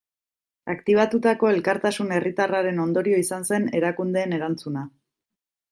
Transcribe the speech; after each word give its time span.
Aktibatutako 0.73 1.51
elkartasun 1.55 2.09
herritarraren 2.17 2.83
ondorio 2.87 3.21
izan 3.27 3.47
zen 3.53 3.69
erakundeen 3.83 4.37
erantzuna. 4.41 4.89